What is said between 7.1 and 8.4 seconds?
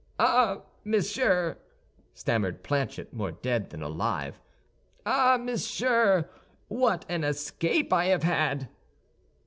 escape I have